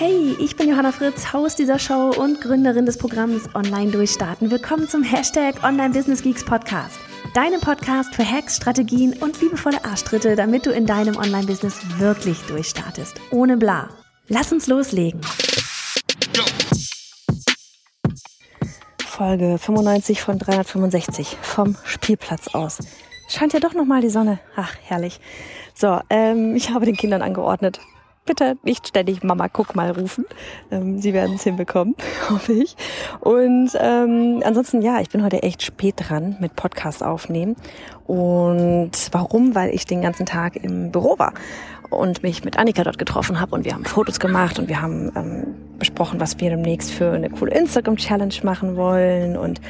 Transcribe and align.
Hey, 0.00 0.36
ich 0.38 0.54
bin 0.54 0.68
Johanna 0.68 0.92
Fritz, 0.92 1.32
Haus 1.32 1.56
dieser 1.56 1.80
Show 1.80 2.12
und 2.16 2.40
Gründerin 2.40 2.86
des 2.86 2.98
Programms 2.98 3.52
Online 3.56 3.90
Durchstarten. 3.90 4.48
Willkommen 4.48 4.86
zum 4.86 5.02
Hashtag 5.02 5.64
Online 5.64 5.92
Business 5.92 6.22
Geeks 6.22 6.44
Podcast. 6.44 7.00
Deinem 7.34 7.60
Podcast 7.60 8.14
für 8.14 8.24
Hacks, 8.24 8.58
Strategien 8.58 9.14
und 9.20 9.40
liebevolle 9.40 9.84
Arschtritte, 9.84 10.36
damit 10.36 10.66
du 10.66 10.70
in 10.70 10.86
deinem 10.86 11.16
Online-Business 11.16 11.80
wirklich 11.98 12.38
durchstartest. 12.42 13.20
Ohne 13.32 13.56
bla. 13.56 13.88
Lass 14.28 14.52
uns 14.52 14.68
loslegen. 14.68 15.20
Folge 19.04 19.58
95 19.58 20.20
von 20.20 20.38
365 20.38 21.38
vom 21.42 21.76
Spielplatz 21.82 22.54
aus. 22.54 22.78
Scheint 23.28 23.52
ja 23.52 23.58
doch 23.58 23.74
nochmal 23.74 24.00
die 24.00 24.10
Sonne. 24.10 24.38
Ach, 24.54 24.76
herrlich. 24.80 25.18
So, 25.74 25.98
ähm, 26.08 26.54
ich 26.54 26.70
habe 26.70 26.86
den 26.86 26.96
Kindern 26.96 27.20
angeordnet, 27.20 27.80
bitte 28.28 28.56
nicht 28.62 28.86
ständig 28.86 29.24
Mama, 29.24 29.48
guck 29.48 29.74
mal 29.74 29.90
rufen. 29.90 30.24
Ähm, 30.70 30.98
sie 31.00 31.12
werden 31.12 31.34
es 31.34 31.42
hinbekommen, 31.42 31.96
hoffe 32.30 32.52
ich. 32.52 32.76
Und 33.20 33.70
ähm, 33.80 34.42
ansonsten, 34.44 34.82
ja, 34.82 35.00
ich 35.00 35.08
bin 35.08 35.24
heute 35.24 35.42
echt 35.42 35.62
spät 35.62 35.94
dran 35.96 36.36
mit 36.38 36.54
Podcast 36.54 37.02
aufnehmen. 37.02 37.56
Und 38.06 38.92
warum? 39.12 39.54
Weil 39.54 39.74
ich 39.74 39.86
den 39.86 40.02
ganzen 40.02 40.26
Tag 40.26 40.56
im 40.56 40.92
Büro 40.92 41.18
war 41.18 41.32
und 41.90 42.22
mich 42.22 42.44
mit 42.44 42.58
Annika 42.58 42.84
dort 42.84 42.98
getroffen 42.98 43.40
habe 43.40 43.54
und 43.54 43.64
wir 43.64 43.74
haben 43.74 43.84
Fotos 43.84 44.20
gemacht 44.20 44.58
und 44.58 44.68
wir 44.68 44.82
haben 44.82 45.10
ähm, 45.16 45.54
besprochen, 45.78 46.20
was 46.20 46.38
wir 46.40 46.50
demnächst 46.50 46.90
für 46.90 47.12
eine 47.12 47.30
coole 47.30 47.52
Instagram-Challenge 47.52 48.34
machen 48.42 48.76
wollen 48.76 49.36
und 49.36 49.60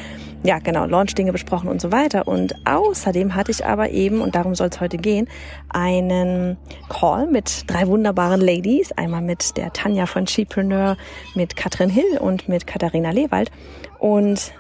ja, 0.45 0.61
genau, 0.61 0.87
Launch-Dinge 0.87 1.33
besprochen 1.33 1.69
und 1.69 1.81
so 1.81 1.91
weiter. 1.91 2.29
Und 2.29 2.55
außerdem 2.65 3.35
hatte 3.35 3.51
ich 3.51 3.67
aber 3.67 3.91
eben, 3.91 4.21
und 4.21 4.37
darum 4.37 4.55
soll 4.55 4.69
es 4.69 4.81
heute 4.81 4.97
gehen, 4.97 5.29
einen 5.69 6.57
Call 6.89 7.27
mit 7.27 7.65
drei 7.67 7.89
wunderbaren 7.89 8.41
Ladies. 8.41 8.93
Einmal 8.93 9.21
mit 9.21 9.57
der 9.57 9.73
Tanja 9.73 10.07
von 10.07 10.27
Chipreneur, 10.27 10.97
mit 11.35 11.57
Katrin 11.57 11.91
Hill 11.91 12.19
und 12.21 12.49
mit 12.49 12.67
Katharina 12.69 13.11
Lewald. 13.11 13.51
Und 13.99 14.53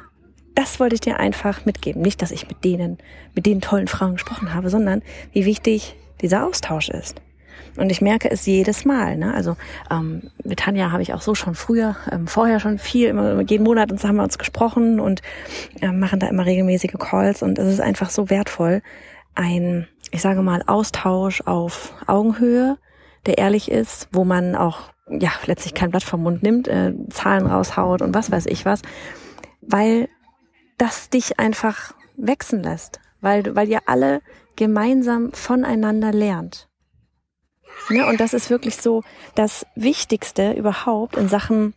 das 0.57 0.81
wollte 0.81 0.97
ich 0.97 1.01
dir 1.01 1.21
einfach 1.21 1.65
mitgeben. 1.65 2.03
Nicht, 2.03 2.23
dass 2.23 2.33
ich 2.33 2.49
mit 2.49 2.65
denen, 2.65 2.99
mit 3.37 3.47
den 3.47 3.61
tollen 3.61 3.87
Frauen 3.87 4.15
gesprochen 4.15 4.55
habe, 4.55 4.71
sondern 4.71 5.03
wie 5.33 5.45
wichtig 5.45 5.95
dieser 6.21 6.45
Austausch 6.45 6.89
ist. 6.89 7.23
Und 7.77 7.91
ich 7.91 8.01
merke 8.01 8.31
es 8.31 8.47
jedes 8.47 8.85
Mal. 8.85 9.17
Ne? 9.17 9.33
Also 9.35 9.57
ähm, 9.91 10.31
mit 10.45 10.61
Tanja 10.61 10.91
habe 10.91 11.03
ich 11.03 11.15
auch 11.15 11.23
so 11.23 11.35
schon 11.35 11.55
früher, 11.55 11.97
ähm, 12.11 12.27
vorher 12.27 12.61
schon 12.61 12.79
viel, 12.79 13.09
immer, 13.09 13.41
jeden 13.43 13.65
Monat 13.65 13.93
uns 13.93 14.05
haben 14.05 14.17
wir 14.17 14.25
uns 14.25 14.39
gesprochen 14.39 15.01
und 15.01 15.23
äh, 15.81 15.93
machen 15.93 16.21
da 16.21 16.29
immer 16.29 16.47
regelmäßige 16.47 16.95
Calls. 16.99 17.43
Und 17.43 17.59
es 17.59 17.73
ist 17.73 17.81
einfach 17.81 18.11
so 18.11 18.31
wertvoll, 18.31 18.83
ein, 19.35 19.87
ich 20.11 20.21
sage 20.21 20.43
mal, 20.43 20.63
Austausch 20.67 21.43
auf 21.43 21.95
Augenhöhe, 22.07 22.77
der 23.27 23.39
ehrlich 23.39 23.71
ist, 23.71 24.09
wo 24.13 24.25
man 24.25 24.55
auch 24.55 24.91
ja 25.09 25.31
letztlich 25.47 25.75
kein 25.75 25.91
Blatt 25.91 26.03
vom 26.03 26.23
Mund 26.23 26.43
nimmt, 26.43 26.69
äh, 26.69 26.93
Zahlen 27.11 27.47
raushaut 27.47 28.03
und 28.03 28.15
was 28.15 28.31
weiß 28.31 28.47
ich 28.47 28.65
was, 28.65 28.83
weil 29.63 30.09
das 30.77 31.11
dich 31.11 31.39
einfach 31.39 31.95
wechseln 32.17 32.63
lässt, 32.63 33.01
weil 33.21 33.55
weil 33.55 33.69
ihr 33.69 33.81
alle 33.87 34.21
gemeinsam 34.57 35.33
voneinander 35.33 36.13
lernt. 36.13 36.68
Ne? 37.89 38.07
Und 38.07 38.21
das 38.21 38.35
ist 38.35 38.51
wirklich 38.51 38.77
so 38.77 39.03
das 39.35 39.67
Wichtigste 39.75 40.53
überhaupt 40.53 41.17
in 41.17 41.29
Sachen 41.29 41.75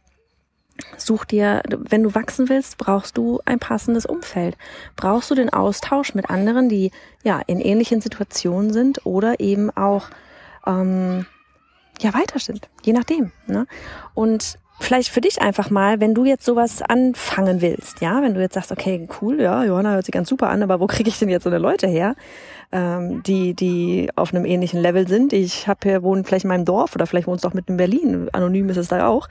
Such 0.97 1.25
dir, 1.25 1.61
wenn 1.67 2.03
du 2.03 2.15
wachsen 2.15 2.49
willst, 2.49 2.77
brauchst 2.77 3.17
du 3.17 3.39
ein 3.45 3.59
passendes 3.59 4.05
Umfeld. 4.05 4.57
Brauchst 4.95 5.29
du 5.29 5.35
den 5.35 5.51
Austausch 5.51 6.15
mit 6.15 6.29
anderen, 6.29 6.69
die 6.69 6.91
ja 7.23 7.41
in 7.45 7.59
ähnlichen 7.59 8.01
Situationen 8.01 8.73
sind 8.73 9.05
oder 9.05 9.39
eben 9.39 9.69
auch 9.75 10.09
ähm, 10.65 11.25
ja 11.99 12.13
weiter 12.13 12.39
sind, 12.39 12.69
je 12.83 12.93
nachdem. 12.93 13.31
Ne? 13.47 13.67
Und 14.13 14.57
vielleicht 14.81 15.09
für 15.09 15.21
dich 15.21 15.41
einfach 15.41 15.69
mal, 15.69 15.99
wenn 15.99 16.13
du 16.13 16.25
jetzt 16.25 16.45
sowas 16.45 16.81
anfangen 16.81 17.61
willst, 17.61 18.01
ja, 18.01 18.21
wenn 18.21 18.33
du 18.33 18.41
jetzt 18.41 18.55
sagst, 18.55 18.71
okay, 18.71 19.07
cool, 19.21 19.41
ja, 19.41 19.63
Johanna 19.63 19.93
hört 19.93 20.05
sich 20.05 20.13
ganz 20.13 20.29
super 20.29 20.49
an, 20.49 20.63
aber 20.63 20.79
wo 20.79 20.87
kriege 20.87 21.09
ich 21.09 21.19
denn 21.19 21.29
jetzt 21.29 21.43
so 21.43 21.49
eine 21.49 21.59
Leute 21.59 21.87
her? 21.87 22.15
ähm, 22.71 23.21
die, 23.23 23.53
die 23.53 24.09
auf 24.15 24.33
einem 24.33 24.45
ähnlichen 24.45 24.79
Level 24.79 25.07
sind. 25.07 25.33
Ich 25.33 25.67
habe 25.67 25.79
hier 25.83 26.03
wohnen 26.03 26.23
vielleicht 26.23 26.45
in 26.45 26.49
meinem 26.49 26.65
Dorf 26.65 26.95
oder 26.95 27.05
vielleicht 27.05 27.27
wohnst 27.27 27.43
du 27.43 27.49
auch 27.49 27.53
mit 27.53 27.67
in 27.67 27.77
Berlin. 27.77 28.29
Anonym 28.31 28.69
ist 28.69 28.77
es 28.77 28.87
da 28.87 29.07
auch. 29.07 29.27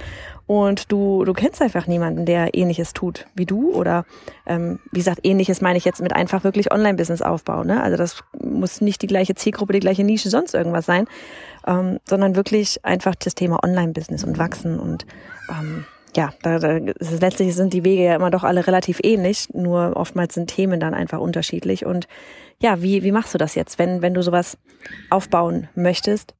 Und 0.47 0.93
du, 0.93 1.25
du 1.25 1.33
kennst 1.33 1.62
einfach 1.62 1.87
niemanden, 1.87 2.27
der 2.27 2.55
ähnliches 2.55 2.93
tut 2.93 3.27
wie 3.34 3.47
du. 3.47 3.72
Oder 3.72 4.05
ähm, 4.47 4.78
wie 4.91 4.99
gesagt, 4.99 5.21
ähnliches 5.22 5.61
meine 5.61 5.78
ich 5.78 5.84
jetzt 5.84 6.03
mit 6.03 6.15
einfach 6.15 6.44
wirklich 6.44 6.72
Online-Business 6.72 7.22
aufbauen. 7.22 7.67
Ne? 7.67 7.82
Also 7.82 7.97
das 7.97 8.22
muss 8.43 8.81
nicht 8.81 9.00
die 9.00 9.06
gleiche 9.06 9.34
Zielgruppe, 9.34 9.72
die 9.72 9.81
gleiche 9.81 10.05
Nische, 10.05 10.28
sonst 10.28 10.55
irgendwas 10.55 10.87
sein, 10.87 11.06
ähm, 11.70 12.00
sondern 12.08 12.36
wirklich 12.36 12.84
einfach 12.84 13.14
das 13.14 13.34
Thema 13.34 13.62
Online-Business 13.62 14.25
und 14.25 14.38
wachsen 14.38 14.78
und 14.78 15.06
ähm, 15.48 15.84
ja, 16.16 16.32
da, 16.42 16.58
da, 16.58 16.78
letztlich 17.20 17.54
sind 17.54 17.72
die 17.72 17.84
Wege 17.84 18.04
ja 18.04 18.16
immer 18.16 18.32
doch 18.32 18.42
alle 18.42 18.66
relativ 18.66 18.98
ähnlich, 19.04 19.48
nur 19.53 19.97
oftmals 19.97 20.34
sind 20.34 20.48
Themen 20.48 20.81
dann 20.81 20.92
einfach 20.92 21.20
unterschiedlich. 21.20 21.86
Und 21.86 22.08
ja, 22.60 22.82
wie, 22.82 23.04
wie 23.04 23.12
machst 23.12 23.32
du 23.32 23.38
das 23.38 23.54
jetzt, 23.54 23.78
wenn, 23.78 24.03
wenn 24.03 24.14
du 24.14 24.22
sowas 24.22 24.58
aufbauen 25.08 25.69
möchtest? 25.76 26.34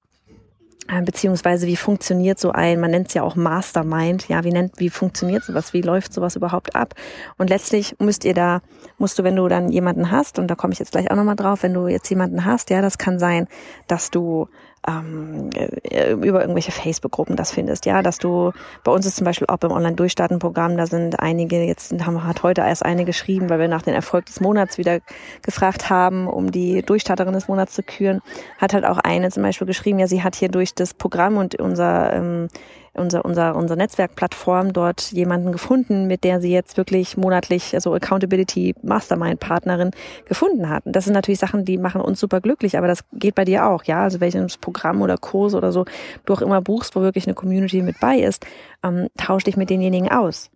Äh, 0.89 1.03
beziehungsweise 1.03 1.69
wie 1.69 1.77
funktioniert 1.77 2.41
so 2.41 2.51
ein, 2.51 2.81
man 2.81 2.91
nennt 2.91 3.09
es 3.09 3.15
ja 3.15 3.23
auch 3.23 3.37
Mastermind, 3.37 4.29
ja, 4.29 4.43
wie 4.43 4.51
nennt, 4.51 4.73
wie 4.79 4.91
funktioniert 4.91 5.45
sowas, 5.45 5.73
wie 5.73 5.83
läuft 5.83 6.13
sowas 6.13 6.35
überhaupt 6.35 6.75
ab? 6.75 6.95
Und 7.39 7.49
letztlich 7.49 7.95
müsst 8.01 8.25
ihr 8.25 8.35
da, 8.35 8.63
musst 8.99 9.19
du, 9.19 9.23
wenn 9.23 9.37
du 9.37 9.47
dann 9.47 9.71
jemanden 9.71 10.11
hast, 10.11 10.41
und 10.41 10.49
da 10.49 10.57
komme 10.57 10.73
ich 10.73 10.81
jetzt 10.81 10.93
gleich 10.93 11.11
auch 11.13 11.17
nochmal 11.17 11.37
drauf, 11.37 11.63
wenn 11.63 11.75
du 11.75 11.87
jetzt 11.87 12.09
jemanden 12.11 12.45
hast, 12.45 12.71
ja, 12.71 12.83
das 12.83 12.99
kann 12.99 13.21
sein, 13.21 13.47
dass 13.87 14.11
du 14.11 14.49
ähm, 14.89 15.51
äh, 15.55 16.13
über 16.13 16.41
irgendwelche 16.41 16.73
Facebook-Gruppen 16.73 17.37
das 17.37 17.53
findest, 17.53 17.87
ja, 17.87 18.03
dass 18.03 18.19
du, 18.19 18.53
bei 18.83 18.93
uns 18.93 19.05
ist 19.05 19.17
zum 19.17 19.25
Beispiel 19.25 19.47
auch 19.49 19.59
beim 19.59 19.73
Online-Durchstarten-Programm, 19.73 20.77
da 20.77 20.87
sind 20.87 21.21
einige, 21.21 21.63
jetzt 21.63 21.93
haben, 22.05 22.25
hat 22.25 22.43
heute 22.43 22.63
erst 22.63 22.85
eine 22.85 23.05
geschrieben, 23.05 23.51
weil 23.51 23.59
wir 23.59 23.69
nach 23.69 23.83
dem 23.83 23.95
Erfolg 23.95 24.27
des 24.27 24.41
Monats 24.41 24.79
wieder 24.79 25.01
gefragt 25.43 25.91
haben, 25.91 26.27
um 26.27 26.51
die 26.51 26.83
Durchstarterin 26.83 27.35
des 27.35 27.49
Monats 27.49 27.75
zu 27.75 27.83
küren, 27.83 28.21
hat 28.59 28.73
halt 28.73 28.87
auch 28.87 28.99
eine 28.99 29.31
zum 29.31 29.43
Beispiel 29.43 29.67
geschrieben, 29.67 29.99
ja, 29.99 30.07
sie 30.07 30.23
hat 30.23 30.35
hier 30.35 30.49
durch 30.49 30.75
das 30.75 30.95
Programm 30.95 31.37
und 31.37 31.57
unser 31.57 32.13
ähm, 32.15 32.49
unser, 32.95 33.25
unser, 33.25 33.57
unser 33.57 33.77
Netzwerkplattform 33.77 34.73
dort 34.73 35.13
jemanden 35.13 35.53
gefunden, 35.53 36.07
mit 36.07 36.25
der 36.25 36.41
sie 36.41 36.51
jetzt 36.51 36.77
wirklich 36.77 37.17
monatlich, 37.17 37.75
also 37.75 37.95
Accountability 37.95 38.75
Mastermind 38.83 39.41
Partnerin 39.41 39.91
gefunden 40.27 40.69
hatten. 40.69 40.93
Das 40.93 41.05
sind 41.05 41.15
natürlich 41.15 41.41
Sachen, 41.41 41.65
die 41.65 41.79
machen 41.79 42.01
uns 42.01 42.21
super 42.21 42.41
glücklich, 42.41 42.77
aber 42.77 42.87
das 42.87 43.05
geht 43.13 43.35
bei 43.35 43.45
dir 43.45 43.67
auch, 43.67 43.85
ja. 43.85 44.03
Also 44.03 44.21
welches 44.21 44.59
Programm 44.59 45.03
oder 45.03 45.17
Kurs 45.17 45.55
oder 45.55 45.73
so 45.73 45.85
du 46.27 46.35
auch 46.35 46.43
immer 46.43 46.61
buchst, 46.61 46.97
wo 46.97 47.01
wirklich 47.01 47.27
eine 47.27 47.35
Community 47.35 47.83
mit 47.83 48.01
bei 48.01 48.19
ist, 48.19 48.45
ähm, 48.83 49.09
tausch 49.17 49.45
dich 49.45 49.57
mit 49.57 49.71
denjenigen 49.71 50.11
aus. 50.11 50.51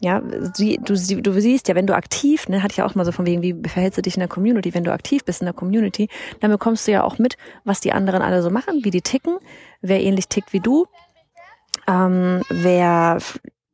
Ja, 0.00 0.20
sie, 0.54 0.78
du, 0.78 0.94
du 0.96 1.40
siehst 1.40 1.68
ja, 1.68 1.76
wenn 1.76 1.86
du 1.86 1.94
aktiv, 1.94 2.48
ne, 2.48 2.60
hatte 2.60 2.72
ich 2.72 2.78
ja 2.78 2.86
auch 2.86 2.96
mal 2.96 3.04
so 3.04 3.12
von 3.12 3.24
wegen, 3.24 3.40
wie 3.40 3.54
verhältst 3.68 3.98
du 3.98 4.02
dich 4.02 4.16
in 4.16 4.20
der 4.20 4.28
Community? 4.28 4.74
Wenn 4.74 4.82
du 4.82 4.92
aktiv 4.92 5.24
bist 5.24 5.42
in 5.42 5.44
der 5.44 5.54
Community, 5.54 6.08
dann 6.40 6.50
bekommst 6.50 6.88
du 6.88 6.90
ja 6.92 7.04
auch 7.04 7.18
mit, 7.18 7.36
was 7.62 7.78
die 7.78 7.92
anderen 7.92 8.20
alle 8.20 8.42
so 8.42 8.50
machen, 8.50 8.80
wie 8.82 8.90
die 8.90 9.02
ticken, 9.02 9.36
wer 9.80 10.02
ähnlich 10.02 10.26
tickt 10.26 10.52
wie 10.52 10.58
du, 10.58 10.86
ähm, 11.88 12.42
wer 12.48 13.18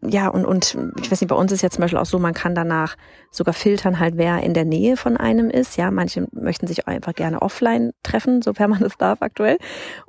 ja, 0.00 0.28
und, 0.28 0.44
und 0.44 0.78
ich 1.00 1.10
weiß 1.10 1.20
nicht, 1.20 1.28
bei 1.28 1.34
uns 1.34 1.50
ist 1.50 1.62
ja 1.62 1.70
zum 1.70 1.82
Beispiel 1.82 1.98
auch 1.98 2.06
so, 2.06 2.20
man 2.20 2.34
kann 2.34 2.54
danach 2.54 2.96
sogar 3.32 3.52
filtern 3.52 3.98
halt, 3.98 4.16
wer 4.16 4.40
in 4.44 4.54
der 4.54 4.64
Nähe 4.64 4.96
von 4.96 5.16
einem 5.16 5.50
ist. 5.50 5.76
Ja, 5.76 5.90
manche 5.90 6.28
möchten 6.30 6.68
sich 6.68 6.84
auch 6.84 6.86
einfach 6.86 7.14
gerne 7.14 7.42
offline 7.42 7.90
treffen, 8.04 8.40
sofern 8.40 8.70
man 8.70 8.80
das 8.80 8.96
darf 8.96 9.22
aktuell. 9.22 9.58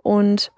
Und 0.04 0.52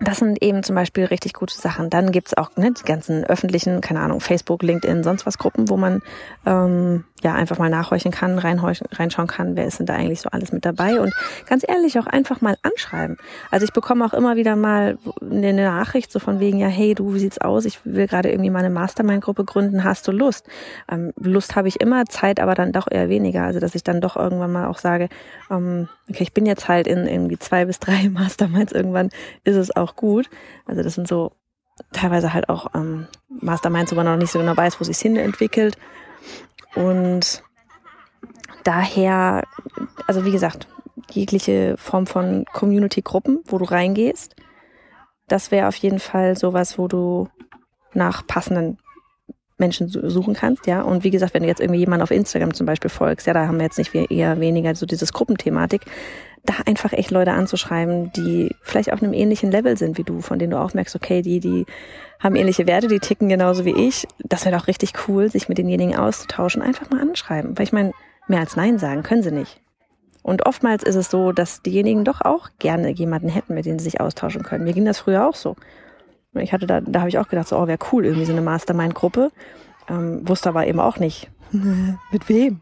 das 0.00 0.18
sind 0.18 0.42
eben 0.42 0.62
zum 0.62 0.74
Beispiel 0.74 1.04
richtig 1.04 1.34
gute 1.34 1.54
Sachen. 1.54 1.90
Dann 1.90 2.10
gibt's 2.10 2.36
auch 2.36 2.56
ne, 2.56 2.72
die 2.72 2.84
ganzen 2.84 3.24
öffentlichen, 3.24 3.80
keine 3.80 4.00
Ahnung, 4.00 4.20
Facebook, 4.20 4.62
LinkedIn, 4.62 5.04
sonst 5.04 5.26
was 5.26 5.38
Gruppen, 5.38 5.68
wo 5.68 5.76
man 5.76 6.02
ähm, 6.46 7.04
ja 7.24 7.34
einfach 7.34 7.58
mal 7.58 7.70
nachhorchen 7.70 8.12
kann, 8.12 8.38
reinhorchen, 8.38 8.86
reinschauen 8.92 9.26
kann, 9.26 9.56
wer 9.56 9.66
ist 9.66 9.78
denn 9.78 9.86
da 9.86 9.94
eigentlich 9.94 10.20
so 10.20 10.28
alles 10.30 10.52
mit 10.52 10.64
dabei 10.64 11.00
und 11.00 11.12
ganz 11.46 11.64
ehrlich 11.66 11.98
auch 11.98 12.06
einfach 12.06 12.40
mal 12.40 12.56
anschreiben. 12.62 13.16
Also 13.50 13.64
ich 13.64 13.72
bekomme 13.72 14.04
auch 14.04 14.12
immer 14.12 14.36
wieder 14.36 14.56
mal 14.56 14.98
eine 15.20 15.52
Nachricht 15.52 16.12
so 16.12 16.18
von 16.18 16.38
wegen, 16.40 16.58
ja, 16.58 16.68
hey, 16.68 16.94
du, 16.94 17.14
wie 17.14 17.18
sieht's 17.18 17.40
aus? 17.40 17.64
Ich 17.64 17.80
will 17.84 18.06
gerade 18.06 18.30
irgendwie 18.30 18.50
mal 18.50 18.60
eine 18.60 18.70
Mastermind-Gruppe 18.70 19.44
gründen, 19.44 19.84
hast 19.84 20.06
du 20.06 20.12
Lust? 20.12 20.46
Ähm, 20.90 21.12
Lust 21.16 21.56
habe 21.56 21.68
ich 21.68 21.80
immer, 21.80 22.04
Zeit 22.06 22.40
aber 22.40 22.54
dann 22.54 22.72
doch 22.72 22.86
eher 22.90 23.08
weniger. 23.08 23.44
Also 23.44 23.58
dass 23.58 23.74
ich 23.74 23.82
dann 23.82 24.00
doch 24.00 24.16
irgendwann 24.16 24.52
mal 24.52 24.66
auch 24.66 24.78
sage, 24.78 25.08
ähm, 25.50 25.88
okay, 26.10 26.22
ich 26.22 26.32
bin 26.32 26.46
jetzt 26.46 26.68
halt 26.68 26.86
in 26.86 27.06
irgendwie 27.06 27.38
zwei 27.38 27.64
bis 27.64 27.78
drei 27.80 28.08
Masterminds, 28.10 28.72
irgendwann 28.72 29.10
ist 29.44 29.56
es 29.56 29.74
auch 29.74 29.83
gut. 29.96 30.30
Also 30.66 30.82
das 30.82 30.94
sind 30.94 31.06
so 31.08 31.32
teilweise 31.92 32.32
halt 32.32 32.48
auch 32.48 32.74
ähm, 32.74 33.06
Masterminds, 33.28 33.92
wo 33.92 33.96
man 33.96 34.06
noch 34.06 34.16
nicht 34.16 34.32
so 34.32 34.38
genau 34.38 34.56
weiß, 34.56 34.80
wo 34.80 34.84
sich 34.84 34.98
hin 34.98 35.16
entwickelt. 35.16 35.76
Und 36.74 37.42
daher, 38.64 39.44
also 40.06 40.24
wie 40.24 40.32
gesagt, 40.32 40.68
jegliche 41.10 41.76
Form 41.76 42.06
von 42.06 42.44
Community-Gruppen, 42.52 43.40
wo 43.46 43.58
du 43.58 43.64
reingehst, 43.64 44.34
das 45.28 45.50
wäre 45.50 45.68
auf 45.68 45.76
jeden 45.76 46.00
Fall 46.00 46.36
sowas, 46.36 46.78
wo 46.78 46.88
du 46.88 47.28
nach 47.92 48.26
passenden 48.26 48.78
Menschen 49.56 49.88
suchen 49.88 50.34
kannst, 50.34 50.66
ja. 50.66 50.82
Und 50.82 51.04
wie 51.04 51.10
gesagt, 51.10 51.34
wenn 51.34 51.42
du 51.42 51.48
jetzt 51.48 51.60
irgendwie 51.60 51.80
jemanden 51.80 52.02
auf 52.02 52.10
Instagram 52.10 52.54
zum 52.54 52.66
Beispiel 52.66 52.90
folgst, 52.90 53.26
ja, 53.26 53.32
da 53.32 53.46
haben 53.46 53.58
wir 53.58 53.64
jetzt 53.64 53.78
nicht 53.78 53.94
eher 53.94 54.40
weniger 54.40 54.74
so 54.74 54.86
dieses 54.86 55.12
Gruppenthematik, 55.12 55.82
da 56.44 56.54
einfach 56.66 56.92
echt 56.92 57.10
Leute 57.10 57.32
anzuschreiben, 57.32 58.12
die 58.12 58.54
vielleicht 58.62 58.92
auf 58.92 59.02
einem 59.02 59.14
ähnlichen 59.14 59.50
Level 59.50 59.78
sind 59.78 59.96
wie 59.96 60.04
du, 60.04 60.20
von 60.20 60.38
denen 60.38 60.50
du 60.50 60.58
auch 60.58 60.74
merkst, 60.74 60.94
okay, 60.94 61.22
die, 61.22 61.40
die 61.40 61.64
haben 62.20 62.36
ähnliche 62.36 62.66
Werte, 62.66 62.88
die 62.88 62.98
ticken 62.98 63.28
genauso 63.28 63.64
wie 63.64 63.74
ich. 63.88 64.06
Das 64.18 64.44
wäre 64.44 64.56
doch 64.56 64.66
richtig 64.66 64.92
cool, 65.08 65.30
sich 65.30 65.48
mit 65.48 65.58
denjenigen 65.58 65.96
auszutauschen, 65.96 66.60
einfach 66.60 66.90
mal 66.90 67.00
anschreiben. 67.00 67.56
Weil 67.56 67.64
ich 67.64 67.72
meine, 67.72 67.92
mehr 68.28 68.40
als 68.40 68.56
Nein 68.56 68.78
sagen 68.78 69.02
können 69.02 69.22
sie 69.22 69.32
nicht. 69.32 69.60
Und 70.22 70.46
oftmals 70.46 70.82
ist 70.82 70.96
es 70.96 71.10
so, 71.10 71.32
dass 71.32 71.62
diejenigen 71.62 72.04
doch 72.04 72.20
auch 72.22 72.48
gerne 72.58 72.90
jemanden 72.90 73.28
hätten, 73.28 73.54
mit 73.54 73.66
dem 73.66 73.78
sie 73.78 73.84
sich 73.84 74.00
austauschen 74.00 74.42
können. 74.42 74.64
Mir 74.64 74.72
ging 74.72 74.86
das 74.86 74.98
früher 74.98 75.26
auch 75.26 75.34
so. 75.34 75.56
Ich 76.36 76.52
hatte 76.52 76.66
da, 76.66 76.80
da 76.80 77.00
habe 77.00 77.08
ich 77.08 77.18
auch 77.18 77.28
gedacht, 77.28 77.48
so, 77.48 77.58
oh, 77.58 77.66
wäre 77.66 77.78
cool, 77.92 78.04
irgendwie 78.04 78.26
so 78.26 78.32
eine 78.32 78.42
Mastermind-Gruppe. 78.42 79.30
Ähm, 79.88 80.26
wusste 80.28 80.48
aber 80.48 80.66
eben 80.66 80.80
auch 80.80 80.98
nicht, 80.98 81.30
mit 82.10 82.28
wem. 82.28 82.60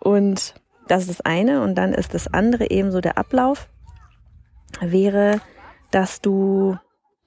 Und 0.00 0.54
das 0.88 1.02
ist 1.02 1.10
das 1.10 1.20
eine. 1.20 1.62
Und 1.62 1.76
dann 1.76 1.92
ist 1.92 2.14
das 2.14 2.32
andere 2.32 2.70
eben 2.70 2.90
so 2.90 3.00
der 3.00 3.18
Ablauf, 3.18 3.68
wäre, 4.80 5.40
dass 5.90 6.20
du, 6.20 6.76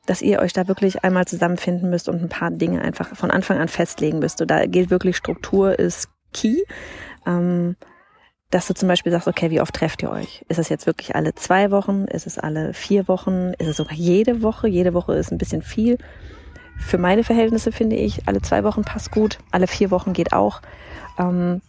dass 0.05 0.21
ihr 0.21 0.39
euch 0.39 0.53
da 0.53 0.67
wirklich 0.67 1.03
einmal 1.03 1.25
zusammenfinden 1.25 1.89
müsst 1.89 2.09
und 2.09 2.21
ein 2.21 2.29
paar 2.29 2.51
Dinge 2.51 2.81
einfach 2.81 3.15
von 3.15 3.31
Anfang 3.31 3.59
an 3.59 3.67
festlegen 3.67 4.19
müsst. 4.19 4.39
So, 4.39 4.45
da 4.45 4.65
gilt 4.65 4.89
wirklich 4.89 5.17
Struktur 5.17 5.77
ist 5.77 6.09
key. 6.33 6.63
Ähm, 7.25 7.75
dass 8.53 8.67
du 8.67 8.73
zum 8.73 8.87
Beispiel 8.87 9.11
sagst, 9.11 9.27
okay, 9.27 9.49
wie 9.49 9.61
oft 9.61 9.73
trefft 9.73 10.03
ihr 10.03 10.11
euch? 10.11 10.45
Ist 10.47 10.59
es 10.59 10.69
jetzt 10.69 10.85
wirklich 10.85 11.15
alle 11.15 11.33
zwei 11.33 11.71
Wochen? 11.71 12.05
Ist 12.05 12.27
es 12.27 12.37
alle 12.37 12.73
vier 12.73 13.07
Wochen? 13.07 13.53
Ist 13.57 13.67
es 13.67 13.77
sogar 13.77 13.95
jede 13.95 14.43
Woche? 14.43 14.67
Jede 14.67 14.93
Woche 14.93 15.15
ist 15.15 15.31
ein 15.31 15.39
bisschen 15.39 15.63
viel. 15.63 15.97
Für 16.77 16.97
meine 16.97 17.23
Verhältnisse 17.23 17.71
finde 17.71 17.95
ich, 17.95 18.27
alle 18.27 18.41
zwei 18.41 18.63
Wochen 18.63 18.83
passt 18.83 19.11
gut, 19.11 19.39
alle 19.51 19.67
vier 19.67 19.89
Wochen 19.89 20.13
geht 20.13 20.33
auch. 20.33 20.61
Ähm, 21.17 21.61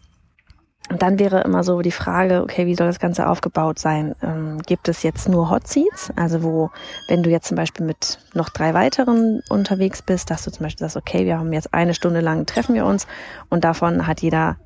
und 0.90 1.00
dann 1.00 1.18
wäre 1.18 1.40
immer 1.40 1.64
so 1.64 1.80
die 1.80 1.90
Frage, 1.90 2.42
okay, 2.42 2.66
wie 2.66 2.74
soll 2.74 2.88
das 2.88 2.98
Ganze 2.98 3.26
aufgebaut 3.26 3.78
sein? 3.78 4.14
Ähm, 4.22 4.58
gibt 4.66 4.86
es 4.88 5.02
jetzt 5.02 5.30
nur 5.30 5.48
Hot 5.48 5.66
Seats? 5.66 6.12
Also 6.14 6.42
wo, 6.42 6.70
wenn 7.08 7.22
du 7.22 7.30
jetzt 7.30 7.48
zum 7.48 7.56
Beispiel 7.56 7.86
mit 7.86 8.18
noch 8.34 8.50
drei 8.50 8.74
weiteren 8.74 9.40
unterwegs 9.48 10.02
bist, 10.02 10.30
dass 10.30 10.44
du 10.44 10.52
zum 10.52 10.64
Beispiel 10.64 10.80
sagst, 10.80 10.98
okay, 10.98 11.24
wir 11.24 11.38
haben 11.38 11.54
jetzt 11.54 11.72
eine 11.72 11.94
Stunde 11.94 12.20
lang 12.20 12.44
treffen 12.44 12.74
wir 12.74 12.84
uns 12.84 13.06
und 13.48 13.64
davon 13.64 14.06
hat 14.06 14.20
jeder 14.20 14.58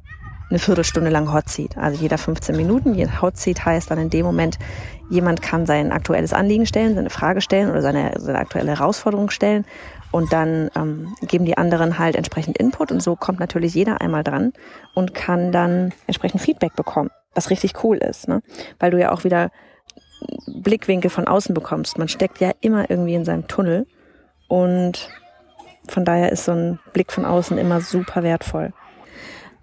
eine 0.50 0.58
Viertelstunde 0.58 1.10
lang 1.10 1.32
Hot 1.32 1.48
Seat. 1.48 1.76
Also 1.76 2.00
jeder 2.00 2.18
15 2.18 2.56
Minuten. 2.56 3.20
Hot 3.20 3.36
Seat 3.36 3.64
heißt 3.64 3.90
dann 3.90 3.98
in 3.98 4.10
dem 4.10 4.24
Moment, 4.24 4.58
jemand 5.10 5.42
kann 5.42 5.66
sein 5.66 5.92
aktuelles 5.92 6.32
Anliegen 6.32 6.66
stellen, 6.66 6.94
seine 6.94 7.10
Frage 7.10 7.40
stellen 7.40 7.70
oder 7.70 7.82
seine, 7.82 8.14
seine 8.18 8.38
aktuelle 8.38 8.70
Herausforderung 8.70 9.30
stellen. 9.30 9.66
Und 10.10 10.32
dann 10.32 10.70
ähm, 10.74 11.14
geben 11.22 11.44
die 11.44 11.58
anderen 11.58 11.98
halt 11.98 12.16
entsprechend 12.16 12.56
Input. 12.56 12.90
Und 12.90 13.02
so 13.02 13.14
kommt 13.14 13.40
natürlich 13.40 13.74
jeder 13.74 14.00
einmal 14.00 14.24
dran 14.24 14.52
und 14.94 15.14
kann 15.14 15.52
dann 15.52 15.92
entsprechend 16.06 16.40
Feedback 16.40 16.74
bekommen, 16.74 17.10
was 17.34 17.50
richtig 17.50 17.84
cool 17.84 17.98
ist. 17.98 18.26
Ne? 18.26 18.42
Weil 18.78 18.90
du 18.90 18.98
ja 18.98 19.12
auch 19.12 19.24
wieder 19.24 19.50
Blickwinkel 20.46 21.10
von 21.10 21.28
außen 21.28 21.54
bekommst. 21.54 21.98
Man 21.98 22.08
steckt 22.08 22.40
ja 22.40 22.52
immer 22.60 22.90
irgendwie 22.90 23.14
in 23.14 23.24
seinem 23.26 23.48
Tunnel. 23.48 23.86
Und 24.48 25.10
von 25.88 26.06
daher 26.06 26.32
ist 26.32 26.44
so 26.44 26.52
ein 26.52 26.78
Blick 26.94 27.12
von 27.12 27.26
außen 27.26 27.58
immer 27.58 27.82
super 27.82 28.22
wertvoll. 28.22 28.72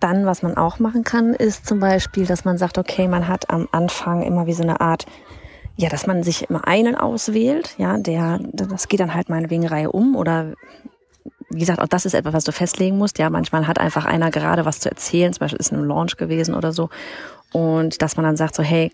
Dann, 0.06 0.28
was 0.28 0.44
man 0.44 0.56
auch 0.56 0.78
machen 0.78 1.04
kann, 1.04 1.34
ist 1.34 1.66
zum 1.66 1.80
Beispiel, 1.80 2.28
dass 2.28 2.46
man 2.46 2.60
sagt, 2.60 2.78
okay, 2.78 3.07
man 3.07 3.28
hat 3.28 3.50
am 3.50 3.68
Anfang 3.72 4.22
immer 4.22 4.46
wie 4.46 4.54
so 4.54 4.62
eine 4.62 4.80
Art, 4.80 5.07
ja, 5.78 5.90
dass 5.90 6.06
man 6.06 6.22
sich 6.22 6.48
immer 6.48 6.68
einen 6.68 6.94
auswählt, 6.94 7.74
ja, 7.80 7.98
der, 7.98 8.40
das 8.54 8.88
geht 8.88 9.00
dann 9.00 9.16
halt 9.16 9.30
meinetwegen 9.30 9.66
Reihe 9.66 9.92
um 9.92 10.16
oder 10.16 10.54
wie 11.50 11.57
gesagt, 11.57 11.80
auch 11.80 11.88
das 11.88 12.06
ist 12.06 12.13
etwas, 12.13 12.36
was 12.36 12.44
du 12.44 12.52
festlegen 12.52 13.00
musst. 13.00 13.18
Ja, 13.18 13.31
manchmal 13.31 13.66
hat 13.66 13.80
einfach 13.80 14.06
einer 14.06 14.30
gerade 14.30 14.63
was 14.63 14.80
zu 14.80 14.90
erzählen, 14.90 15.34
zum 15.34 15.40
Beispiel 15.40 15.60
ist 15.60 15.74
ein 15.74 15.84
Launch 15.84 16.18
gewesen 16.18 16.54
oder 16.54 16.72
so. 16.72 16.92
Und 17.52 18.04
dass 18.04 18.16
man 18.16 18.28
dann 18.28 18.38
sagt 18.38 18.54
so, 18.54 18.62
hey, 18.62 18.92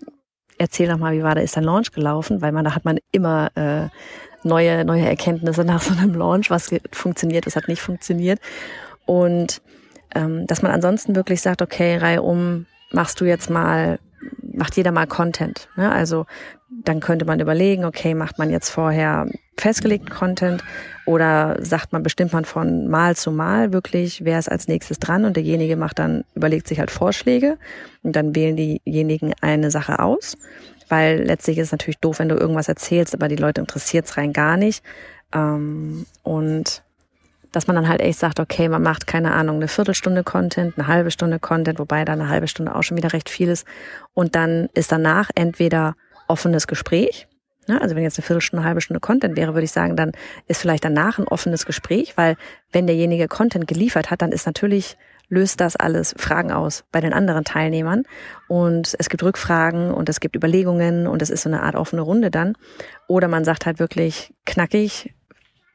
erzähl 0.59 0.87
doch 0.87 0.97
mal, 0.97 1.11
wie 1.11 1.23
war 1.23 1.35
da 1.35 1.41
ist 1.41 1.57
dein 1.57 1.65
Launch 1.65 1.91
gelaufen, 1.91 2.41
weil 2.41 2.53
man 2.53 2.63
da 2.63 2.73
hat 2.73 2.85
man 2.85 2.99
immer 3.11 3.49
äh, 3.55 3.89
neue 4.43 4.85
neue 4.85 5.05
Erkenntnisse 5.05 5.65
nach 5.65 5.81
so 5.81 5.91
einem 5.91 6.15
Launch, 6.15 6.49
was 6.49 6.69
funktioniert, 6.93 7.47
was 7.47 7.57
hat 7.57 7.67
nicht 7.67 7.81
funktioniert. 7.81 8.39
Und 9.05 9.61
ähm, 10.15 10.47
dass 10.47 10.61
man 10.61 10.71
ansonsten 10.71 11.15
wirklich 11.15 11.41
sagt, 11.41 11.61
okay, 11.61 11.97
Reihe 11.97 12.21
um, 12.21 12.65
machst 12.91 13.19
du 13.21 13.25
jetzt 13.25 13.49
mal, 13.49 13.99
macht 14.53 14.75
jeder 14.77 14.91
mal 14.91 15.07
Content. 15.07 15.69
Ne? 15.75 15.91
Also 15.91 16.25
dann 16.83 16.99
könnte 16.99 17.25
man 17.25 17.39
überlegen, 17.39 17.85
okay, 17.85 18.13
macht 18.13 18.37
man 18.37 18.49
jetzt 18.49 18.69
vorher 18.69 19.27
festgelegten 19.57 20.09
Content 20.09 20.63
oder 21.05 21.57
sagt 21.61 21.93
man, 21.93 22.03
bestimmt 22.03 22.33
man 22.33 22.45
von 22.45 22.87
Mal 22.87 23.15
zu 23.15 23.31
Mal 23.31 23.73
wirklich, 23.73 24.23
wer 24.25 24.39
ist 24.39 24.49
als 24.49 24.67
nächstes 24.67 24.99
dran 24.99 25.25
und 25.25 25.35
derjenige 25.35 25.75
macht 25.75 25.99
dann, 25.99 26.23
überlegt 26.33 26.67
sich 26.67 26.79
halt 26.79 26.91
Vorschläge 26.91 27.57
und 28.01 28.15
dann 28.15 28.35
wählen 28.35 28.55
diejenigen 28.55 29.33
eine 29.41 29.69
Sache 29.69 29.99
aus, 29.99 30.37
weil 30.89 31.23
letztlich 31.23 31.57
ist 31.57 31.67
es 31.67 31.71
natürlich 31.71 31.99
doof, 31.99 32.19
wenn 32.19 32.29
du 32.29 32.35
irgendwas 32.35 32.67
erzählst, 32.67 33.13
aber 33.13 33.27
die 33.27 33.35
Leute 33.35 33.61
interessiert 33.61 34.05
es 34.05 34.17
rein 34.17 34.33
gar 34.33 34.57
nicht. 34.57 34.83
Ähm, 35.33 36.05
und 36.23 36.83
dass 37.51 37.67
man 37.67 37.75
dann 37.75 37.87
halt 37.87 38.01
echt 38.01 38.19
sagt, 38.19 38.39
okay, 38.39 38.69
man 38.69 38.81
macht 38.81 39.07
keine 39.07 39.33
Ahnung, 39.33 39.57
eine 39.57 39.67
Viertelstunde 39.67 40.23
Content, 40.23 40.77
eine 40.77 40.87
halbe 40.87 41.11
Stunde 41.11 41.39
Content, 41.39 41.79
wobei 41.79 42.05
da 42.05 42.13
eine 42.13 42.29
halbe 42.29 42.47
Stunde 42.47 42.75
auch 42.75 42.83
schon 42.83 42.97
wieder 42.97 43.13
recht 43.13 43.29
viel 43.29 43.49
ist. 43.49 43.67
Und 44.13 44.35
dann 44.35 44.69
ist 44.73 44.91
danach 44.91 45.29
entweder 45.35 45.95
offenes 46.27 46.67
Gespräch. 46.67 47.27
Ne? 47.67 47.81
Also 47.81 47.95
wenn 47.95 48.03
jetzt 48.03 48.17
eine 48.17 48.25
Viertelstunde, 48.25 48.61
eine 48.61 48.67
halbe 48.67 48.81
Stunde 48.81 48.99
Content 48.99 49.35
wäre, 49.35 49.53
würde 49.53 49.65
ich 49.65 49.71
sagen, 49.71 49.95
dann 49.95 50.13
ist 50.47 50.61
vielleicht 50.61 50.85
danach 50.85 51.19
ein 51.19 51.27
offenes 51.27 51.65
Gespräch, 51.65 52.13
weil 52.15 52.37
wenn 52.71 52.87
derjenige 52.87 53.27
Content 53.27 53.67
geliefert 53.67 54.11
hat, 54.11 54.21
dann 54.21 54.31
ist 54.31 54.45
natürlich 54.45 54.97
löst 55.31 55.61
das 55.61 55.77
alles 55.77 56.13
Fragen 56.17 56.51
aus 56.51 56.83
bei 56.91 56.99
den 56.99 57.13
anderen 57.13 57.45
Teilnehmern 57.45 58.03
und 58.49 58.95
es 58.99 59.07
gibt 59.09 59.23
Rückfragen 59.23 59.91
und 59.91 60.09
es 60.09 60.19
gibt 60.19 60.35
Überlegungen 60.35 61.07
und 61.07 61.21
es 61.21 61.29
ist 61.29 61.43
so 61.43 61.49
eine 61.49 61.63
Art 61.63 61.75
offene 61.75 62.01
Runde 62.01 62.29
dann. 62.29 62.57
Oder 63.07 63.29
man 63.29 63.45
sagt 63.45 63.65
halt 63.65 63.79
wirklich 63.79 64.33
knackig, 64.45 65.13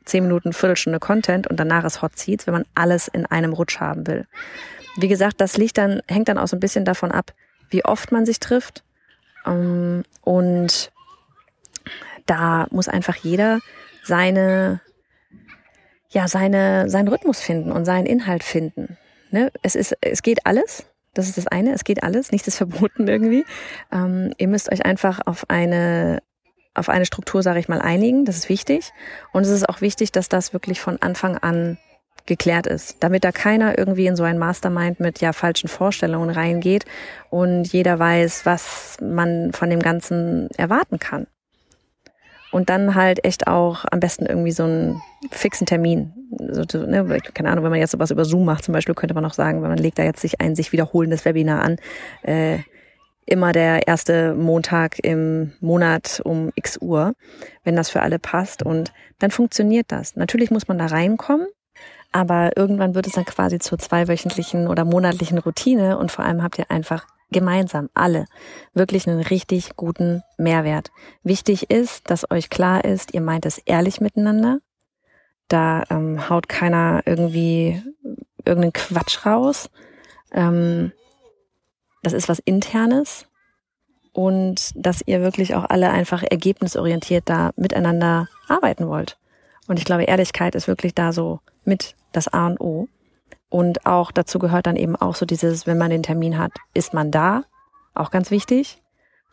zehn 0.07 0.25
Minuten, 0.25 0.53
Viertelstunde 0.53 0.99
Content 0.99 1.47
und 1.47 1.61
danach 1.61 1.85
ist 1.85 2.01
Hot 2.01 2.19
Seats, 2.19 2.47
wenn 2.47 2.55
man 2.55 2.65
alles 2.75 3.09
in 3.09 3.27
einem 3.27 3.53
Rutsch 3.53 3.81
haben 3.81 4.07
will. 4.07 4.27
Wie 4.97 5.09
gesagt, 5.09 5.41
das 5.41 5.59
liegt 5.59 5.77
dann, 5.77 6.01
hängt 6.09 6.29
dann 6.29 6.39
auch 6.39 6.49
so 6.49 6.57
ein 6.57 6.61
bisschen 6.61 6.85
davon 6.85 7.13
ab, 7.13 7.33
wie 7.71 7.85
oft 7.85 8.13
man 8.13 8.25
sich 8.25 8.41
trifft. 8.41 8.83
Ähm, 9.45 10.05
und 10.23 10.91
da 12.25 12.67
muss 12.71 12.89
einfach 12.89 13.17
jeder 13.17 13.61
seine, 14.03 14.81
ja, 16.09 16.29
seine, 16.29 16.89
seinen 16.89 17.09
Rhythmus 17.09 17.41
finden 17.41 17.73
und 17.73 17.85
seinen 17.85 18.07
Inhalt 18.07 18.43
finden. 18.43 18.97
Ne? 19.31 19.53
Es 19.63 19.75
ist, 19.75 19.97
es 20.01 20.23
geht 20.23 20.47
alles. 20.47 20.87
Das 21.15 21.29
ist 21.29 21.39
das 21.39 21.47
eine. 21.47 21.73
Es 21.73 21.85
geht 21.85 22.03
alles. 22.03 22.33
Nichts 22.33 22.49
ist 22.49 22.57
verboten 22.57 23.09
irgendwie. 23.09 23.45
Ähm, 23.93 24.33
ihr 24.39 24.49
müsst 24.49 24.71
euch 24.73 24.85
einfach 24.85 25.21
auf 25.27 25.49
eine 25.51 26.23
auf 26.77 26.89
eine 26.89 27.07
Struktur, 27.07 27.43
sage 27.43 27.59
ich 27.59 27.69
mal, 27.69 27.81
einigen. 27.81 28.25
Das 28.25 28.37
ist 28.37 28.49
wichtig. 28.49 28.93
Und 29.33 29.43
es 29.43 29.49
ist 29.49 29.69
auch 29.69 29.81
wichtig, 29.81 30.13
dass 30.13 30.29
das 30.29 30.53
wirklich 30.53 30.81
von 30.81 31.01
Anfang 31.01 31.37
an 31.39 31.79
geklärt 32.27 32.67
ist, 32.67 32.97
damit 33.01 33.25
da 33.25 33.33
keiner 33.33 33.79
irgendwie 33.79 34.07
in 34.07 34.17
so 34.17 34.25
ein 34.25 34.39
Mastermind 34.39 35.01
mit 35.01 35.21
ja 35.21 35.33
falschen 35.33 35.69
Vorstellungen 35.69 36.31
reingeht 36.31 36.85
und 37.31 37.73
jeder 37.73 37.99
weiß, 37.99 38.45
was 38.45 38.97
man 39.01 39.53
von 39.53 39.71
dem 39.71 39.81
Ganzen 39.81 40.51
erwarten 40.57 40.99
kann. 40.99 41.27
Und 42.53 42.71
dann 42.71 42.95
halt 42.95 43.25
echt 43.25 43.47
auch 43.47 43.85
am 43.91 44.01
besten 44.01 44.27
irgendwie 44.27 44.53
so 44.53 44.65
einen 44.65 45.03
fixen 45.31 45.67
Termin. 45.67 46.13
So, 46.39 46.79
ne, 46.79 47.21
keine 47.35 47.51
Ahnung, 47.51 47.65
wenn 47.65 47.71
man 47.71 47.81
jetzt 47.81 47.91
sowas 47.91 48.11
über 48.11 48.25
Zoom 48.25 48.45
macht 48.45 48.65
zum 48.65 48.73
Beispiel, 48.73 48.95
könnte 48.95 49.15
man 49.15 49.25
auch 49.25 49.35
sagen, 49.35 49.63
wenn 49.63 49.69
man 49.69 49.79
legt 49.79 49.99
da 49.99 50.05
jetzt 50.05 50.21
sich 50.21 50.41
ein 50.41 50.55
sich 50.55 50.73
wiederholendes 50.73 51.25
Webinar 51.25 51.63
an, 51.63 51.77
äh, 52.23 52.59
immer 53.27 53.53
der 53.53 53.87
erste 53.87 54.35
Montag 54.35 54.99
im 55.05 55.53
Monat 55.61 56.21
um 56.25 56.53
x 56.55 56.79
Uhr, 56.81 57.15
wenn 57.65 57.77
das 57.77 57.91
für 57.91 58.03
alle 58.03 58.19
passt. 58.19 58.63
Und 58.63 58.93
dann 59.19 59.31
funktioniert 59.31 59.87
das. 59.89 60.17
Natürlich 60.17 60.51
muss 60.51 60.69
man 60.69 60.79
da 60.79 60.87
reinkommen, 60.87 61.49
aber 62.13 62.57
irgendwann 62.57 62.95
wird 62.95 63.07
es 63.07 63.15
dann 63.15 63.25
quasi 63.25 63.59
zur 63.59 63.79
zweiwöchentlichen 63.79 64.69
oder 64.69 64.85
monatlichen 64.85 65.39
Routine 65.39 65.99
und 65.99 66.11
vor 66.13 66.25
allem 66.25 66.43
habt 66.43 66.59
ihr 66.59 66.71
einfach 66.71 67.07
gemeinsam 67.31 67.91
alle 67.95 68.27
wirklich 68.73 69.09
einen 69.09 69.21
richtig 69.21 69.77
guten 69.77 70.23
Mehrwert. 70.39 70.91
Wichtig 71.23 71.71
ist, 71.71 72.09
dass 72.11 72.31
euch 72.31 72.51
klar 72.51 72.85
ist, 72.85 73.15
ihr 73.15 73.21
meint 73.21 73.47
es 73.47 73.59
ehrlich 73.59 74.01
miteinander. 74.01 74.61
Da 75.49 75.85
ähm, 75.91 76.29
haut 76.29 76.49
keiner 76.49 77.03
irgendwie 77.05 77.83
irgendeinen 78.45 78.73
Quatsch 78.73 79.27
raus. 79.27 79.71
Ähm, 80.33 80.93
das 82.07 82.13
ist 82.13 82.29
was 82.29 82.39
Internes 82.39 83.27
und 84.13 84.71
dass 84.77 85.03
ihr 85.07 85.23
wirklich 85.23 85.57
auch 85.57 85.65
alle 85.69 85.91
einfach 85.91 86.23
ergebnisorientiert 86.23 87.25
da 87.29 87.51
miteinander 87.57 88.29
arbeiten 88.47 88.87
wollt. 88.87 89.19
Und 89.67 89.81
ich 89.81 89.85
glaube, 89.85 90.05
Ehrlichkeit 90.05 90.55
ist 90.55 90.69
wirklich 90.69 90.95
da 90.95 91.13
so 91.13 91.41
mit 91.65 91.97
das 92.13 92.29
A 92.29 92.47
und 92.47 92.61
O. 92.61 92.87
Und 93.49 93.87
auch 93.87 94.13
dazu 94.13 94.39
gehört 94.39 94.69
dann 94.69 94.77
eben 94.77 94.95
auch 94.95 95.17
so 95.17 95.27
dieses, 95.27 95.67
wenn 95.67 95.79
man 95.79 95.91
den 95.91 96.05
Termin 96.05 96.39
hat, 96.39 96.53
ist 96.75 96.95
man 96.95 97.11
da, 97.11 97.43
auch 97.93 98.13
ganz 98.13 98.31
wichtig. 98.31 98.81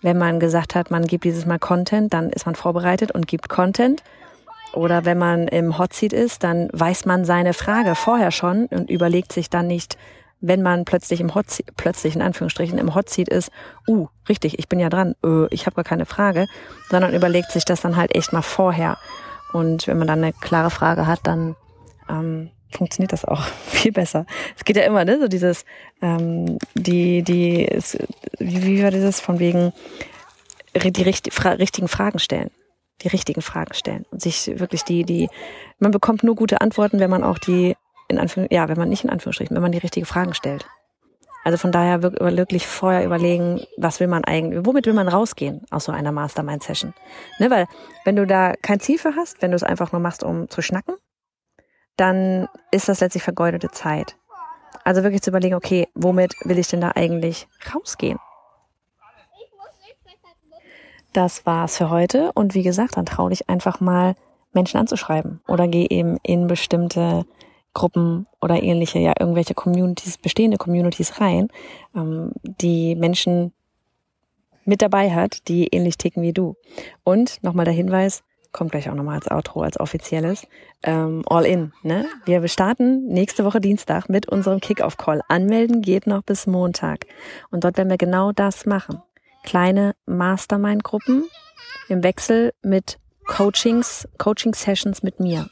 Wenn 0.02 0.18
man 0.18 0.40
gesagt 0.40 0.74
hat, 0.74 0.90
man 0.90 1.06
gibt 1.06 1.26
dieses 1.26 1.46
Mal 1.46 1.60
Content, 1.60 2.12
dann 2.12 2.32
ist 2.32 2.48
man 2.48 2.56
vorbereitet 2.56 3.12
und 3.12 3.28
gibt 3.28 3.50
Content. 3.50 4.02
Oder 4.74 5.06
wenn 5.06 5.20
man 5.20 5.48
im 5.48 5.78
Hotseat 5.78 6.12
ist, 6.12 6.44
dann 6.44 6.70
weiß 6.74 7.06
man 7.06 7.24
seine 7.24 7.54
Frage 7.54 7.94
vorher 7.94 8.32
schon 8.32 8.66
und 8.66 8.90
überlegt 8.90 9.32
sich 9.32 9.52
dann 9.52 9.68
nicht, 9.68 9.96
wenn 10.44 10.62
man 10.62 10.84
plötzlich 10.84 11.22
im 11.22 11.34
Hotseat, 11.34 11.68
plötzlich 11.78 12.16
in 12.16 12.22
Anführungsstrichen 12.22 12.78
im 12.78 12.94
Hotseat 12.94 13.30
ist, 13.30 13.50
uh, 13.88 14.08
richtig, 14.28 14.60
ich 14.60 14.68
bin 14.68 14.78
ja 14.78 14.90
dran, 14.90 15.16
äh, 15.24 15.48
ich 15.52 15.66
habe 15.66 15.76
gar 15.78 15.86
keine 15.86 16.06
Frage, 16.06 16.48
sondern 16.90 17.14
überlegt 17.14 17.50
sich 17.50 17.64
das 17.64 17.80
dann 17.80 17.96
halt 17.96 18.14
echt 18.14 18.34
mal 18.34 18.42
vorher. 18.42 18.98
Und 19.54 19.88
wenn 19.88 19.98
man 19.98 20.08
dann 20.08 20.22
eine 20.22 20.34
klare 20.34 20.70
Frage 20.70 21.08
hat, 21.08 21.22
dann 21.24 21.56
ähm, 22.10 22.52
funktioniert 22.72 23.14
das 23.14 23.24
auch 23.24 23.42
viel 23.70 23.94
besser. 23.94 24.26
Es 24.58 24.66
geht 24.66 24.76
ja 24.76 24.84
immer, 24.84 25.06
ne, 25.06 25.18
so 25.18 25.30
dieses, 25.30 25.64
ähm, 26.02 26.58
die, 26.74 27.24
die, 27.24 27.66
es, 27.66 27.98
wie, 28.38 28.66
wie 28.66 28.84
war 28.84 28.92
dieses 28.92 29.22
von 29.22 29.40
wegen 29.40 29.72
die 30.76 31.04
richtig, 31.04 31.34
fra 31.34 31.52
richtigen 31.52 31.88
Fragen 31.88 32.20
stellen 32.20 32.52
die 33.02 33.08
richtigen 33.10 33.42
Fragen 33.42 33.74
stellen 33.74 34.06
und 34.12 34.22
sich 34.22 34.48
wirklich 34.60 34.84
die, 34.84 35.04
die, 35.04 35.30
man 35.80 35.92
bekommt 35.92 36.24
nur 36.24 36.36
gute 36.36 36.62
Antworten, 36.62 37.00
wenn 37.00 37.10
man 37.10 37.24
auch 37.24 37.38
die, 37.38 37.76
in 38.14 38.20
Anführung, 38.20 38.48
ja, 38.52 38.68
wenn 38.70 38.78
man 38.78 38.90
nicht 38.90 39.04
in 39.04 39.10
Anführungsstrichen, 39.10 39.56
wenn 39.56 39.62
man 39.62 39.72
die 39.72 39.80
richtigen 39.80 40.06
Fragen 40.06 40.34
stellt. 40.34 40.66
Also 41.44 41.58
von 41.58 41.74
daher 41.74 42.02
wirklich 42.02 42.68
vorher 42.68 43.04
überlegen, 43.04 43.62
was 43.76 44.00
will 44.00 44.08
man 44.08 44.24
eigentlich, 44.24 44.66
womit 44.66 44.86
will 44.86 44.94
man 44.94 45.10
rausgehen 45.10 45.66
aus 45.72 45.86
so 45.86 45.92
einer 45.92 46.14
Mastermind-Session. 46.14 46.94
Ne, 47.40 47.52
weil 47.52 47.68
wenn 48.06 48.16
du 48.16 48.26
da 48.26 48.54
kein 48.62 48.80
Ziel 48.80 48.98
für 48.98 49.16
hast, 49.16 49.42
wenn 49.42 49.52
du 49.52 49.56
es 49.56 49.64
einfach 49.64 49.92
nur 49.92 50.00
machst, 50.00 50.24
um 50.24 50.50
zu 50.50 50.62
schnacken, 50.62 50.96
dann 51.98 52.48
ist 52.72 52.88
das 52.88 53.02
letztlich 53.02 53.24
vergeudete 53.24 53.70
Zeit. 53.72 54.16
Also 54.86 55.04
wirklich 55.04 55.22
zu 55.22 55.32
überlegen, 55.32 55.56
okay, 55.56 55.88
womit 55.94 56.34
will 56.46 56.60
ich 56.60 56.68
denn 56.68 56.82
da 56.82 56.92
eigentlich 56.96 57.48
rausgehen? 57.74 58.20
Das 61.12 61.46
war's 61.46 61.78
für 61.78 61.90
heute. 61.90 62.32
Und 62.34 62.56
wie 62.56 62.64
gesagt, 62.64 62.98
dann 62.98 63.06
trau 63.06 63.30
dich 63.30 63.50
einfach 63.50 63.80
mal, 63.80 64.16
Menschen 64.54 64.80
anzuschreiben. 64.80 65.42
Oder 65.48 65.68
geh 65.68 65.88
eben 65.90 66.18
in 66.24 66.48
bestimmte 66.48 67.26
Gruppen 67.74 68.28
oder 68.42 68.62
ähnliche, 68.62 69.00
ja, 69.00 69.14
irgendwelche 69.20 69.54
Communities, 69.54 70.18
bestehende 70.18 70.58
Communities 70.58 71.20
rein, 71.20 71.50
ähm, 71.96 72.32
die 72.44 72.96
Menschen 72.96 73.54
mit 74.66 74.82
dabei 74.82 75.12
hat, 75.12 75.48
die 75.48 75.68
ähnlich 75.68 75.98
ticken 75.98 76.24
wie 76.24 76.34
du. 76.34 76.56
Und 77.04 77.44
nochmal 77.44 77.66
der 77.66 77.74
Hinweis, 77.74 78.24
kommt 78.52 78.72
gleich 78.72 78.88
auch 78.90 78.94
nochmal 78.94 79.16
als 79.16 79.32
Outro, 79.32 79.64
als 79.64 79.80
offizielles, 79.80 80.48
ähm, 80.84 81.24
All 81.26 81.44
In. 81.44 81.74
Ne? 81.82 82.06
Wir 82.26 82.48
starten 82.48 83.08
nächste 83.08 83.46
Woche 83.46 83.60
Dienstag 83.60 84.10
mit 84.10 84.30
unserem 84.30 84.60
Kick-Off-Call. 84.60 85.22
Anmelden 85.28 85.82
geht 85.82 86.06
noch 86.06 86.22
bis 86.22 86.46
Montag. 86.46 87.08
Und 87.50 87.64
dort 87.64 87.78
werden 87.78 87.90
wir 87.90 87.98
genau 87.98 88.32
das 88.32 88.68
machen 88.68 89.02
kleine 89.44 89.94
Mastermind-Gruppen 90.06 91.26
im 91.90 92.04
Wechsel 92.04 92.54
mit 92.64 92.98
Coachings, 93.28 94.08
Coaching-Sessions 94.18 95.04
mit 95.04 95.20
mir. 95.20 95.50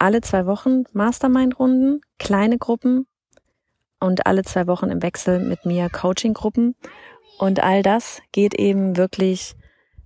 Alle 0.00 0.22
zwei 0.22 0.46
Wochen 0.46 0.84
Mastermind-Runden, 0.94 2.00
kleine 2.18 2.56
Gruppen 2.56 3.06
und 4.00 4.26
alle 4.26 4.44
zwei 4.44 4.66
Wochen 4.66 4.86
im 4.86 5.02
Wechsel 5.02 5.40
mit 5.40 5.66
mir 5.66 5.90
Coaching-Gruppen. 5.90 6.74
Und 7.38 7.62
all 7.62 7.82
das 7.82 8.22
geht 8.32 8.54
eben 8.54 8.96
wirklich, 8.96 9.56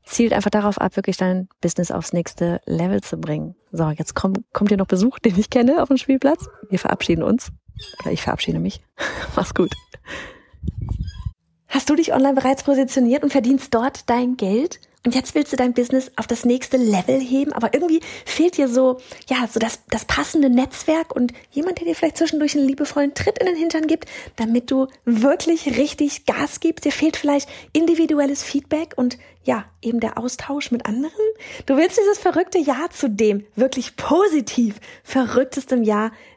zielt 0.05 0.33
einfach 0.33 0.51
darauf 0.51 0.81
ab, 0.81 0.97
wirklich 0.97 1.17
dein 1.17 1.49
Business 1.61 1.93
aufs 1.93 2.13
nächste 2.13 2.61
Level 2.67 3.03
zu 3.03 3.19
bringen. 3.19 3.55
So, 3.71 3.89
jetzt 3.91 4.15
kommt, 4.15 4.41
kommt 4.53 4.71
hier 4.71 4.79
noch 4.79 4.89
Besuch, 4.89 5.21
den 5.21 5.39
ich 5.39 5.49
kenne 5.49 5.81
auf 5.81 5.87
dem 5.87 5.97
Spielplatz. 5.97 6.49
Wir 6.69 6.81
verabschieden 6.81 7.23
uns. 7.23 7.53
Oder 8.01 8.11
ich 8.11 8.23
verabschiede 8.23 8.59
mich. 8.59 8.83
Mach's 9.37 9.55
gut. 9.55 9.71
Hast 11.69 11.89
du 11.89 11.95
dich 11.95 12.13
online 12.13 12.35
bereits 12.35 12.65
positioniert 12.65 13.23
und 13.23 13.31
verdienst 13.31 13.73
dort 13.73 14.11
dein 14.11 14.37
Geld? 14.37 14.81
Und 15.07 15.15
jetzt 15.15 15.35
willst 15.35 15.53
du 15.53 15.57
dein 15.57 15.75
Business 15.75 16.11
auf 16.17 16.27
das 16.27 16.47
nächste 16.47 16.79
Level 16.79 17.21
heben, 17.21 17.53
aber 17.53 17.75
irgendwie 17.75 18.01
fehlt 18.25 18.57
dir 18.57 18.69
so, 18.69 19.01
ja, 19.29 19.47
so 19.53 19.61
das, 19.61 19.81
das 19.91 20.07
passende 20.07 20.49
Netzwerk 20.49 21.15
und 21.15 21.35
jemand, 21.51 21.79
der 21.79 21.87
dir 21.87 21.95
vielleicht 21.95 22.17
zwischendurch 22.17 22.57
einen 22.57 22.67
liebevollen 22.67 23.13
Tritt 23.13 23.39
in 23.39 23.47
den 23.47 23.57
Hintern 23.57 23.87
gibt, 23.87 24.09
damit 24.37 24.71
du 24.71 24.87
wirklich 25.05 25.77
richtig 25.77 26.25
Gas 26.25 26.61
gibst. 26.61 26.87
Dir 26.87 26.93
fehlt 26.93 27.19
vielleicht 27.19 27.51
individuelles 27.75 28.43
Feedback 28.43 28.95
und 28.97 29.19
ja, 29.45 29.67
eben 29.83 30.01
der 30.01 30.17
Austausch 30.17 30.71
mit 30.71 30.87
anderen. 30.87 31.13
Du 31.67 31.77
willst 31.77 31.99
dieses 31.99 32.19
verrückte 32.19 32.59
Jahr 32.59 32.91
zu 32.91 33.11
dem 33.11 33.45
wirklich 33.57 33.97
positiv 33.97 34.77
verrücktestem 35.03 35.83
Jahr 35.83 36.13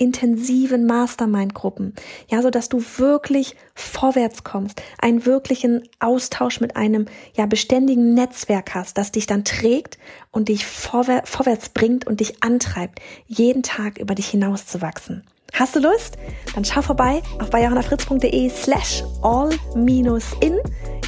intensiven 0.00 0.86
Mastermind-Gruppen, 0.86 1.94
ja, 2.28 2.40
so 2.40 2.48
dass 2.50 2.70
du 2.70 2.82
wirklich 2.96 3.54
vorwärts 3.74 4.44
kommst, 4.44 4.82
einen 4.98 5.26
wirklichen 5.26 5.86
Austausch 5.98 6.60
mit 6.60 6.74
einem 6.74 7.06
ja 7.36 7.44
beständigen 7.44 8.14
Netzwerk 8.14 8.74
hast, 8.74 8.96
das 8.96 9.12
dich 9.12 9.26
dann 9.26 9.44
trägt 9.44 9.98
und 10.30 10.48
dich 10.48 10.64
vorwär 10.64 11.22
vorwärts 11.26 11.68
bringt 11.68 12.06
und 12.06 12.20
dich 12.20 12.42
antreibt, 12.42 13.00
jeden 13.26 13.62
Tag 13.62 13.98
über 13.98 14.14
dich 14.14 14.28
hinauszuwachsen. 14.28 15.22
Hast 15.52 15.76
du 15.76 15.80
Lust? 15.80 16.16
Dann 16.54 16.64
schau 16.64 16.80
vorbei 16.80 17.22
auf 17.38 17.50
bayerhonafritz.de 17.50 18.48
slash 18.50 19.02
all-in. 19.22 20.58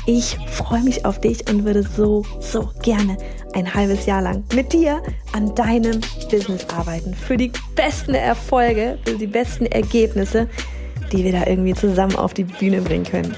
Ich 0.04 0.37
freue 0.50 0.82
mich 0.82 1.04
auf 1.04 1.21
dich 1.21 1.49
und 1.49 1.64
würde 1.64 1.85
so, 1.85 2.25
so 2.40 2.68
gerne 2.82 3.16
ein 3.54 3.73
halbes 3.73 4.06
Jahr 4.06 4.21
lang 4.21 4.42
mit 4.52 4.73
dir 4.73 5.00
an 5.32 5.54
deinem 5.54 6.00
Business 6.28 6.66
arbeiten. 6.76 7.14
Für 7.14 7.37
die 7.37 7.52
besten 7.76 8.14
Erfolge, 8.14 8.99
für 9.04 9.16
die 9.16 9.28
besten 9.28 9.66
Ergebnisse, 9.66 10.49
die 11.12 11.23
wir 11.23 11.32
da 11.32 11.47
irgendwie 11.47 11.75
zusammen 11.75 12.16
auf 12.16 12.35
die 12.35 12.44
Bühne 12.44 12.80
bringen 12.80 13.04
können. 13.04 13.37